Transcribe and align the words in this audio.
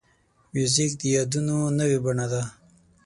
موزیک 0.53 0.91
د 0.99 1.03
یادونو 1.15 1.57
نوې 1.79 1.97
بڼه 2.05 2.25
ده. 2.31 2.43